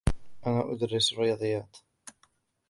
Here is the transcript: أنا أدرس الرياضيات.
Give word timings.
أنا 0.47 0.71
أدرس 0.73 1.13
الرياضيات. 1.13 1.77